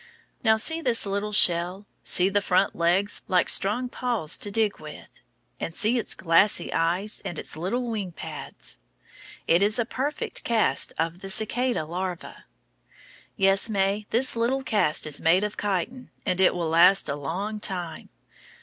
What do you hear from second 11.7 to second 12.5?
larva.